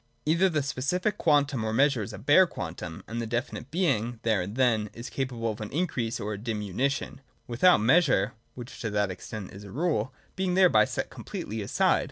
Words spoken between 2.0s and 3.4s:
is a bare quantum, and the